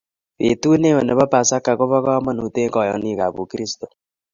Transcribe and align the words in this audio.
Betut 0.37 0.77
neo 0.81 1.01
nebo 1.05 1.23
Pasaka 1.33 1.71
kobo 1.79 1.97
komonut 2.05 2.53
eng 2.61 2.73
kayaniikab 2.75 3.33
Ukristo. 3.43 3.85